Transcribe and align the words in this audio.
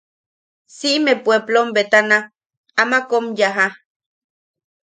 Siʼime 0.75 1.13
puepplom 1.23 1.67
betana 1.75 2.17
ama... 2.23 2.31
aman 2.81 3.03
kom 3.09 3.25
yaja. 3.39 3.67